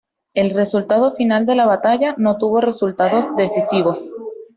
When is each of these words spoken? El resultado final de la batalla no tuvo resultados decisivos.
El 0.33 0.49
resultado 0.55 1.11
final 1.11 1.45
de 1.45 1.53
la 1.53 1.67
batalla 1.67 2.15
no 2.17 2.39
tuvo 2.39 2.59
resultados 2.59 3.27
decisivos. 3.35 3.99